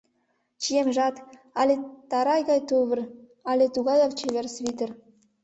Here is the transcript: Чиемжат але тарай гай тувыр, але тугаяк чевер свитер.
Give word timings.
Чиемжат 0.61 1.15
але 1.59 1.75
тарай 2.09 2.41
гай 2.49 2.59
тувыр, 2.69 2.99
але 3.49 3.65
тугаяк 3.75 4.11
чевер 4.19 4.45
свитер. 4.55 4.89